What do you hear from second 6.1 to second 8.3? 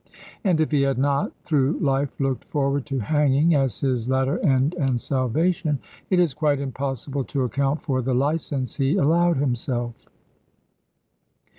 is quite impossible to account for the